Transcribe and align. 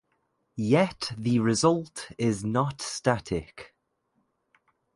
Yet 0.55 1.11
the 1.15 1.37
result 1.41 2.09
is 2.17 2.43
not 2.43 2.81
static. 2.81 3.75